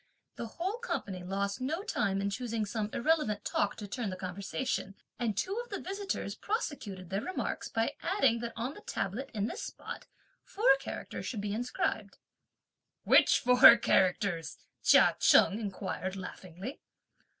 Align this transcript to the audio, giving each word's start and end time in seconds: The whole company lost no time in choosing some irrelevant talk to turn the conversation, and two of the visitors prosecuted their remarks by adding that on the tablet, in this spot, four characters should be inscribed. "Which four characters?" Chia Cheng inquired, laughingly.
The 0.35 0.47
whole 0.57 0.79
company 0.79 1.21
lost 1.21 1.61
no 1.61 1.83
time 1.83 2.21
in 2.21 2.31
choosing 2.31 2.65
some 2.65 2.89
irrelevant 2.91 3.45
talk 3.45 3.75
to 3.75 3.87
turn 3.87 4.09
the 4.09 4.15
conversation, 4.15 4.95
and 5.19 5.37
two 5.37 5.55
of 5.63 5.69
the 5.69 5.79
visitors 5.79 6.33
prosecuted 6.33 7.11
their 7.11 7.21
remarks 7.21 7.69
by 7.69 7.93
adding 8.01 8.39
that 8.39 8.53
on 8.55 8.73
the 8.73 8.81
tablet, 8.81 9.29
in 9.35 9.45
this 9.45 9.61
spot, 9.61 10.07
four 10.43 10.75
characters 10.79 11.27
should 11.27 11.41
be 11.41 11.53
inscribed. 11.53 12.17
"Which 13.03 13.37
four 13.37 13.77
characters?" 13.77 14.57
Chia 14.81 15.17
Cheng 15.19 15.59
inquired, 15.59 16.15
laughingly. 16.15 16.81